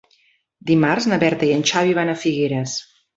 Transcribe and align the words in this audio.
Dimarts 0.69 1.07
na 1.11 1.19
Berta 1.25 1.49
i 1.49 1.53
en 1.57 1.61
Xavi 1.73 1.93
van 1.99 2.11
a 2.15 2.17
Figueres. 2.23 2.75